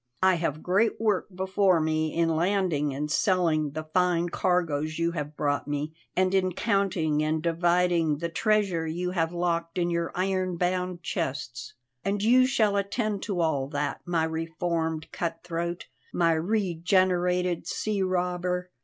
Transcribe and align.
I 0.23 0.33
have 0.33 0.63
great 0.63 0.99
work 0.99 1.27
before 1.35 1.79
me 1.79 2.11
in 2.15 2.35
landing 2.35 2.91
and 2.91 3.11
selling 3.11 3.73
the 3.73 3.83
fine 3.83 4.29
cargoes 4.29 4.97
you 4.97 5.11
have 5.11 5.37
brought 5.37 5.67
me, 5.67 5.93
and 6.15 6.33
in 6.33 6.53
counting 6.53 7.21
and 7.21 7.39
dividing 7.39 8.17
the 8.17 8.27
treasure 8.27 8.87
you 8.87 9.11
have 9.11 9.31
locked 9.31 9.77
in 9.77 9.91
your 9.91 10.11
iron 10.15 10.57
bound 10.57 11.03
chests. 11.03 11.75
And 12.03 12.23
you 12.23 12.47
shall 12.47 12.77
attend 12.77 13.21
to 13.29 13.41
all 13.41 13.67
that, 13.67 14.01
my 14.03 14.23
reformed 14.23 15.11
cutthroat, 15.11 15.85
my 16.11 16.31
regenerated 16.33 17.67
sea 17.67 18.01
robber. 18.01 18.71